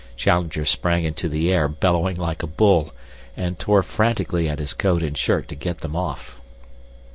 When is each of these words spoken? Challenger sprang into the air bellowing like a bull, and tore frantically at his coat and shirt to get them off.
Challenger 0.15 0.65
sprang 0.65 1.03
into 1.03 1.29
the 1.29 1.53
air 1.53 1.67
bellowing 1.67 2.15
like 2.15 2.41
a 2.41 2.47
bull, 2.47 2.91
and 3.37 3.59
tore 3.59 3.83
frantically 3.83 4.49
at 4.49 4.57
his 4.57 4.73
coat 4.73 5.03
and 5.03 5.15
shirt 5.15 5.47
to 5.49 5.53
get 5.55 5.81
them 5.81 5.95
off. 5.95 6.41